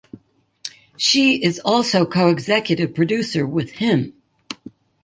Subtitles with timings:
[0.97, 4.13] She is also co-executive producer with him.